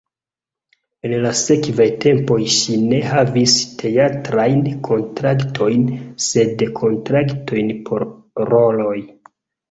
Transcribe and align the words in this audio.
En 1.07 1.11
la 1.23 1.31
sekvaj 1.39 1.85
tempoj 2.05 2.37
ŝi 2.53 2.77
ne 2.93 3.01
havis 3.09 3.57
teatrajn 3.81 4.63
kontraktojn, 4.87 5.83
sed 6.29 6.63
kontraktojn 6.79 7.69
por 7.91 8.07
roloj. 8.51 8.97